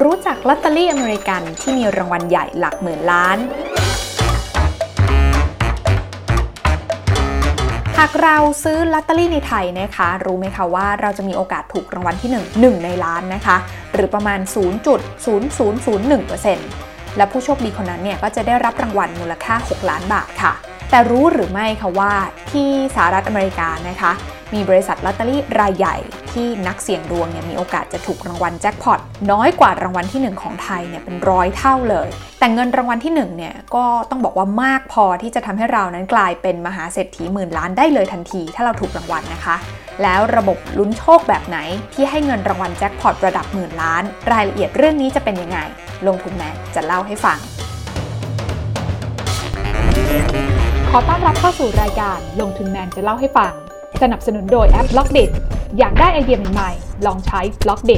[0.00, 3.38] รู้จักลอตเตอรี่อเมริกันที่มีรางวัลใหญ่หลักหมื่นล้าน
[7.98, 13.56] หากเราซื้อลอตเตอรี่ในไทยนะคะ รู้ไหมคะว่าเราจะมีโอกาสถูกรางวัลที่ 1 1 ในล้านนะคะ
[13.92, 14.40] หรือประมาณ
[16.58, 20.52] 0.0001%และผู้โชคดีคนนั้นเนี่ยก็จะได้รับรางวัลมูลค่า 6 ล้านบาทค่ะ
[20.94, 22.12] แต่รู้หรือไม่คะว่า
[22.52, 24.12] ที่สหรัฐอเมริกานะคะ
[24.54, 25.96] มีบริษัทลอตเตอรี่รายใหญ่
[26.32, 29.00] ที่นักเสี่ยงดวงเนี่ยมีโอกาสจะถูกรางวัลแจ็คพอต
[29.30, 39.56] น้อยกว่ารางวัลที่ 1 ของไทยเนี่ยเป็นร้อยเท่าเลย แต่เงินรางวัลที่1เนี่ยก็ต้องบอกว่ามากพอที่จะทำให้เรานั้นกลายเป็นมหาเศรษฐีหมื่นล้านได้เลยทันที ถ้าเราถูกรางวัลนะคะ
[40.02, 41.58] แล้วระบบลุ้นโชคแบบไหน
[41.94, 44.02] ที่ให้เงินรางวัลแจ็คพอตระดับหมื่นล้าน
[44.32, 45.58] รายละเอียดเรื่องนี้จะเป็นยังไง
[46.06, 47.40] ลงทุนแมนจะเล่าให้ฟัง
[50.94, 53.52] ขอต้อนรับเข้าสู่รายการลงทุนแมนจะเล่าให้ฟัง
[54.02, 55.18] สนับสนุนโดยแอป Blockdit
[55.78, 57.92] อยากได้ไอเดียใหม่ๆ ลองใช้ Blockdit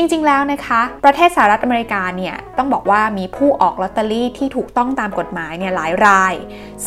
[0.00, 6.34] จริง ๆ แล้วนะคะ ประเทศสหรัฐอเมริกาเนี่ยต้องบอกว่ามีผู้ออกลอตเตอรี่ที่ถูกต้องตามกฎหมายเนี่ยหลายราย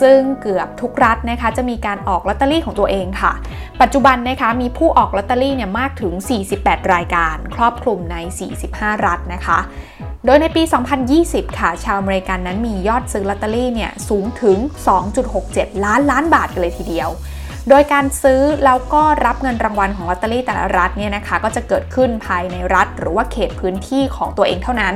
[0.02, 3.34] ซึ่งเกือบทุกรัฐนะคะจะมีการออกลอตเตอรี่ของตัวเองค่ะ
[3.82, 6.14] ปัจจุบันนะคะมีผู้ออกลอตเตอรี่เนี่ยมากถึง
[6.54, 8.16] 48 รายการ ครอบคลุมใน
[8.62, 9.60] 45 รัฐนะคะ
[10.26, 10.64] โดยในปี
[11.12, 14.58] 2020 ค่ะ ชาวอเมริกันนั้นมียอดซื้อลอตเตอรี่เนี่ยสูงถึง
[15.22, 17.12] 2.67 ล้านล้านบาทกันเลยทีเดียว
[17.70, 24.96] โดยการซื้อแล้วก็รับเงินรางวัลของลอตเตอรี่แต่ละรัฐเนี่ยนะคะก็จะเกิดขึ้นภายในรัฐ หรือว่าเขตพื้นที่ของตัวเองเท่านั้น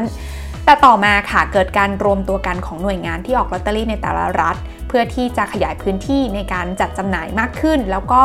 [0.66, 4.56] แต่ต่อมาค่ะเกิดการรวมตัวกันของหน่วยงานที่ออกลอตเตอรี่ในแต่ละรัฐ
[4.88, 8.22] เพื่อที่จะขยายพื้นที่ในการจัดจำหน่ายมากขึ้น แล้วก็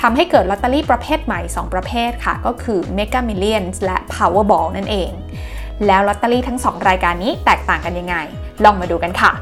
[0.00, 5.10] ทำให้เกิดลอตเตอรี่ประเภทใหม่ 2 ประเภทค่ะ ก็คือ Mega Millions และ Powerball นั่นเอง
[5.86, 8.16] แล้วลอตเตอรี่ทั้ง 2 รายการนี้แตกต่างกันยังไง
[8.64, 9.32] ลองมาดูกันค่ะ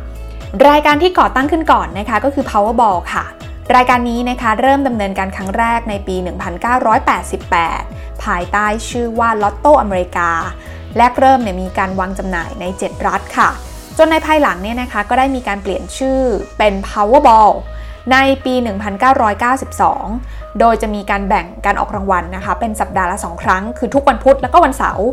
[0.69, 3.27] รายการที่ก่อตั้งขึ้นก่อนนะคะก็คือ Powerball ค่ะ
[3.77, 6.17] รายการนี้นะคะเริ่มดำเนินการครั้งแรกในปี
[7.41, 10.31] 1988 ภายใต้ชื่อว่าลอตโตอเมริกา
[10.97, 13.51] แรกเริ่มเนี่ยมีการวางจำหน่ายใน 7 รัฐค่ะ
[13.99, 16.21] จนในภายหลังเนี่ยนะคะก็ได้มีการเปลี่ยนชื่อ
[16.59, 17.53] เป็น Powerball
[18.13, 18.55] ในปี
[19.77, 25.07] 1992 โดยจะมีการแบ่งการออกรางวัลนะคะ เป็นสัปดาห์ละ 2 ครั้ง คือทุกวันพุธแล้วก็วันเสาร์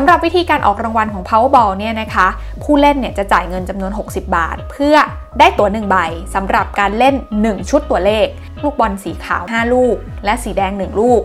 [0.00, 2.28] สำหรับวิธีการออกรางวัลของ Powerball เนี่ยนะคะ
[2.62, 4.96] ผู้เล่นเนี่ยจะจ่ายเงินจำนวน 60 บาท เพื่อ
[5.38, 5.96] ได้ตั๋ว 1 ใบ
[6.34, 7.14] สำหรับการเล่น
[7.44, 8.26] 1 ชุดตัวเลข
[8.62, 11.22] ลูกบอลสีขาว 5 ลูก และสีแดง 1 ลูก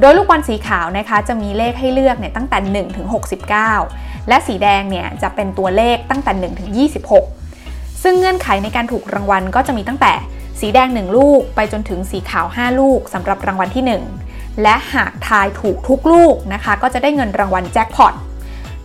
[0.00, 2.58] โดยลูกบอลสีขาวนะคะ จะมีเลขให้เลือกเนี่ยตั้งแต่
[2.90, 3.06] 1 ถึง
[3.68, 6.70] 69 และสีแดงเนี่ยจะเป็นตัวเลขตั้งแต่ 1 ถึง
[7.34, 10.12] 26 ซึ่งเงื่อนไขในการถูกรางวัลก็จะมีตั้งแต่
[10.60, 14.25] สีแดง 1 ลูก ไปจนถึงสีขาว 5 ลูกสำหรับรางวัลที่ 1
[14.62, 18.14] และหากทายถูกทุกลูกนะคะ ก็จะได้เงินรางวัลแจ็คพอต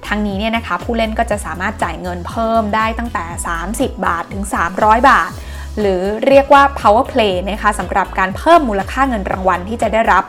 [0.07, 3.25] ทั้งนี้เนี่ยนะคะผู้เล่นก็จะสามารถจ่ายเงินเพิ่มได้ตั้งแต่
[3.65, 4.43] 30 บาทถึง
[4.75, 5.31] 300 บาท
[5.79, 10.23] หรือเรียกว่า power play นะคะสำหรับการเพิ่มมูลค่าเงินรางวัลที่จะได้รับ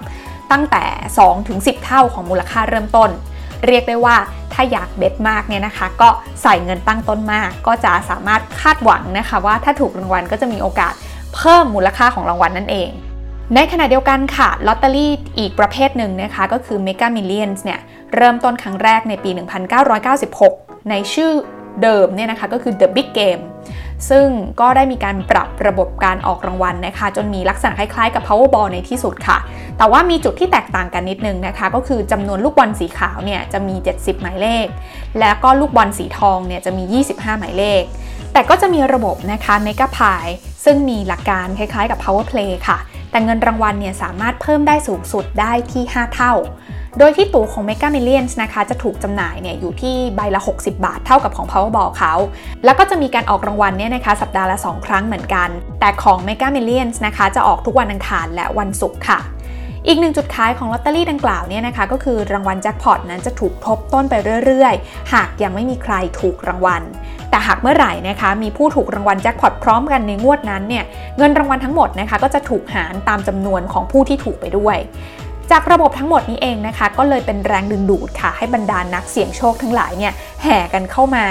[0.53, 0.85] ตั้งแต่
[1.19, 3.11] 2 ถึง 10 เท่าของมูลค่าเริ่มต้น
[3.67, 4.17] เรียกได้ว่า
[4.53, 6.09] ถ้าอยากเบ็ดมากเนี่ยนะคะ ก็
[6.43, 10.93] ใส่เงินตั้งต้นมาก ก็จะสามารถคาดหวังนะคะ ว่าถ้าถูกรางวัลก็จะมีโอกาส
[11.35, 12.91] เพิ่มมูลค่าของรางวัลนั่นเอง
[13.57, 17.81] ในขณะเดียวกันค่ะลอตเตอรี่อีกประเภทหนึ่งนะคะ ก็คือ Mega Millions เนี่ย
[18.15, 19.31] เริ่มต้นครั้งแรกในปี
[20.11, 21.33] 1996 ในชื่อ
[21.83, 23.43] เดิมเนี่ยนะคะก็คือ The Big Game
[24.11, 24.27] ซึ่ง
[24.61, 29.39] ก็ได้มีการปรับระบบการออกรางวัลนะคะ จนมีลักษณะคล้ายๆกับ Powerball ในที่สุดค่ะ
[29.79, 34.67] แต่ว่ามีจุดที่แตกต่างกันนิดนึงนะคะ ก็คือจำนวนลูกบอลสีขาวเนี่ยจะมี 70 หมายเลข
[35.21, 37.83] แล้วก็ลูกบอลสีทองเนี่ยจะมี 25 หมายเลข
[38.33, 40.33] แต่ก็จะมีระบบนะคะ Mega Pie
[40.65, 42.79] ซึ่งมีหลักการคล้ายๆกับ Power Play ค่ะ
[43.13, 46.33] แต่เงินรางวัลเนี่ยสามารถเพิ่มได้สูงสุดได้ที่ 5 เท่า
[46.99, 52.15] โดยที่ตั๋วของ Mega Millions นะคะจะถูกจำหน่ายเนี่ยอยู่ที่ใบละ 60 บาทเท่ากับของ Powerball เขา
[52.65, 55.49] แล้วก็จะมีการออกรางวัลเนี่ยนะคะสัปดาห์ละ 2 ครั้งเหมือนกัน
[55.81, 59.21] แต่ของ Mega Millions นะคะจะออกทุกวันอังคารและวันศุกร์ค่ะ
[59.87, 64.15] อีกหนึ่งจุดขายของลอตเตอรี่ดังกล่าวเนี่ยนะคะก็คือรางวัลแจ็คพอตนั้นจะถูกทบต้นไป
[64.45, 66.83] เรื่อยๆ หากยังไม่มีใครถูกรางวัล
[67.33, 70.85] แต่หากเมื่อไหร่นะคะมีผู้ถูกรางวัลแจ็คพอตพร้อมกันในงวดนั้นเนี่ย
[71.19, 74.77] เงินรางวัลทั้งหมดนะคะก็จะถูกหารตามจำนวนของผู้ที่ถูกไปด้วย
[75.51, 80.13] จากระบบทั้งหมดนี้เองนะคะ ก็เลยเป็นแรงดึงดูดค่ะ ให้บรรดานักเสี่ยงโชคทั้งหลายเนี่ย
[80.43, 81.25] แห่กันเข้ามา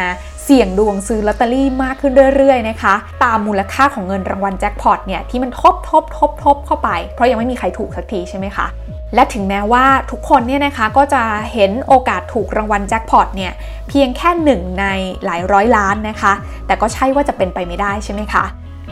[0.44, 2.94] เสี่ยงดวงซื้อลอตเตอรี่มากขึ้นเรื่อยๆนะคะ
[3.24, 8.68] ตามมูลค่าของเงินรางวัลแจ็คพอตเนี่ยที่มันทบทบทบทบเข้าไป เพราะยังไม่มีใครถูกสักทีใช่ไหมคะ
[9.16, 11.24] และถึงแม้ว่าทุกคนเนี่ยนะคะก็จะ
[11.54, 13.52] เห็นโอกาสถูกรางวัลแจ็คพอตเนี่ย
[13.90, 14.86] เพียงแค่หนึ่งใน
[15.26, 16.34] หลายร้อยล้านนะคะ
[16.66, 18.46] แต่ก็ใช่ว่าจะเป็นไปไม่ได้ใช่ไหมคะ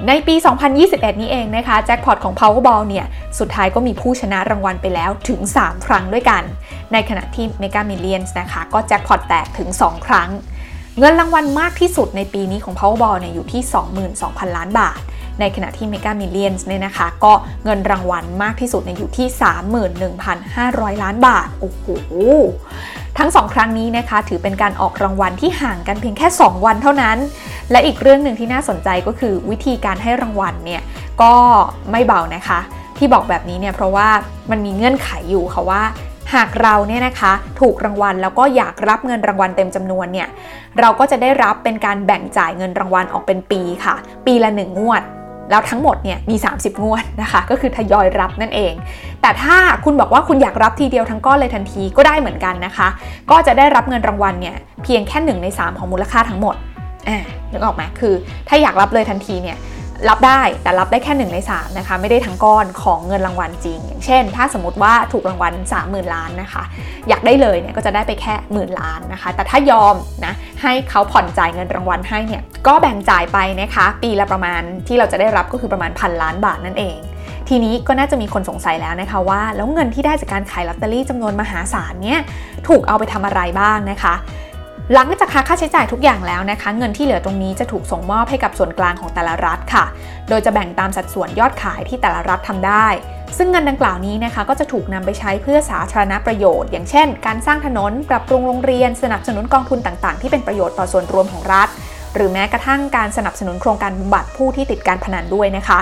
[0.08, 0.36] ในปี
[0.78, 3.06] 2021 นี้เองนะคะแจ็คพอตของ Powerball เนี่ย
[3.40, 6.44] สุดท้ายก็มีผู้ชนะรางวัลไปแล้วถึง 3 ครั้งด้วยกัน
[6.94, 10.30] ในขณะที่ Mega Millions นะคะ ก็แจ็คพอตแตกถึง 2 ครั้ง
[11.00, 13.62] เงินรางวัลมากที่สุดในปีนี้ของ Powerball เนี่ยอยู่ที่
[14.10, 15.00] 22,000 ล้านบาท
[15.40, 17.34] ในขณะที่ Mega Millions เนี่ยนะคะ ก็
[17.64, 19.28] เงินรางวัลมากที่สุดในอยู่ที่
[20.16, 21.86] 31,500 ล้านบาท โอ้โห
[23.18, 27.18] ทั้ง2ครั้งนี้นะคะ ถือเป็นการออกรางวัลที่ห่างกันเพียงแค่ 2 วันเท่านั้น
[27.72, 30.82] และอีกเรื่องหนึ่งที่น่าสนใจก็คือวิธีการให้รางวัลเนี่ย
[31.22, 31.34] ก็
[31.92, 32.60] ไม่เบานะคะ
[32.98, 34.08] ที่บอกแบบนี้เนี่ยเพราะว่า
[34.52, 35.84] มันมีเงื่อนไขอยู่ค่ะว่า
[36.36, 40.28] หากเราเนี่ยนะคะถูกรางวัลแล้วก็อยากรับเงินรางวัลเต็มจำนวนเนี่ย
[40.80, 43.96] เราก็จะได้รับเป็นการแบ่งจ่ายเงินรางวัลออกเป็นปีค่ะ
[44.26, 45.02] ปีละ1งวด
[45.50, 48.74] แล้วทั้งหมดเนี่ยมี 30 งวดนะคะ ก็คือทยอยรับนั่นเอง
[49.22, 52.88] แต่ถ้าคุณบอกว่าคุณอยากรับทีเดียวทั้งก้อนเลยทันทีก็ได้เหมือนกันนะคะ
[53.32, 56.56] ก็จะได้รับเงินรางวัลเนี่ยเพียงแค่1ใน3 ของมูลค่าทั้งหมด
[57.08, 57.20] อ่า
[57.52, 58.14] นึกออกไหมคือ
[58.48, 59.58] ถ้าอยากรับเลยทันทีเนี่ย
[60.08, 65.54] รับได้แต่รับได้แค่ 1 ใน 3 นะคะ ไม่ได้ทั้งก้อนของเงินรางวัลจริง อย่างเช่น ถ้าสมมติว่าถูกรางวัล
[65.84, 66.64] 30,000 ล้านนะคะ
[67.10, 77.00] อยากได้เลยเนี่ยก็จะได้ไปแค่หมื่นล้านนะคะ แต่ถ้ายอมนะให้เขาผ่อนจ่ายเงินรางวัลให้เนี่ยก็แบ่งจ่ายไปนะคะ ปีละประมาณที่เราจะได้รับก็คือประมาณพันล้านบาทนั่นเอง
[77.50, 82.20] ทีนี้ก็น่าจะมีคนสงสัยแล้วนะคะว่า แล้วเงินที่ได้จากการขายลอตเตอรี่จำนวนมหาศาลเนี่ย
[82.68, 84.16] ถูกเอาไปทำอะไรบ้างนะคะ
[84.94, 89.86] หลังจากค่าใช้จ่ายทุกอย่างแล้วนะคะ เงินที่เหลือตรงนี้จะถูกส่งมอบให้กับส่วนกลางของแต่ละรัฐค่ะ
[90.30, 92.88] โดยจะแบ่งตามสัดส่วนยอดขายที่แต่ละรัฐทำได้
[93.38, 101.68] ซึ่งเงินดังกล่าวนี้นะคะ ก็จะถูกนำไปใช้เพื่อสาธารณประโยชน์ อย่างเช่น การสร้างถนน ปรับปรุงโรงเรียน สนับสนุนกองทุนต่างๆ ที่เป็นประโยชน์ต่อส่วนรวมของรัฐ
[102.16, 105.80] หรือแม้กระทั่งการสนับสนุนโครงการบำบัดผู้ที่ติดการพนันด้วยนะคะ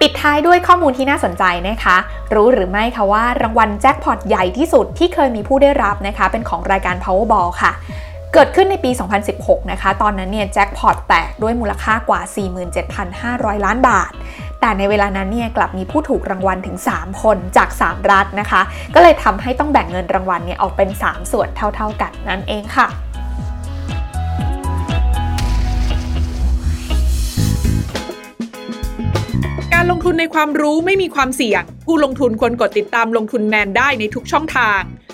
[0.00, 1.96] ปิดท้ายด้วยข้อมูลที่น่าสนใจนะคะ
[2.34, 7.72] รู้หรือไม่คะว่ารางวัลแจ็คพอตใหญ่ที่สุดที่เคยมีผู้ได้รับนะคะ เป็นของรายการ Powerball ค่ะ
[8.34, 8.90] เกิดขึ้นในปี
[9.30, 12.20] 2016 นะคะ ตอนนั้นเนี่ยแจ็คพอตแตกด้วยมูลค่ากว่า
[13.52, 14.12] 47,500 ล้านบาท
[14.60, 18.60] แต่ในเวลานั้นเนี่ยกลับมีผู้ถูกรางวัลถึง 3 คนจาก 3 รัฐนะคะ
[18.94, 22.88] ก็เลยทำให้ต้องแบ่งเงินรางวัลเนี่ยออกเป็น 3 ส่วนเท่าๆกันนั่นเองค่ะ
[29.74, 34.80] การลงทุนในความรู้ไม่มีความเสี่ยง ผู้ลงทุนควรกดติดตามลงทุนแมนได้ในทุกช่องทาง